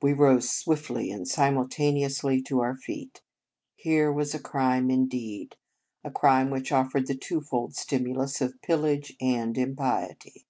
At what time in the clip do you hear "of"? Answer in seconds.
8.40-8.62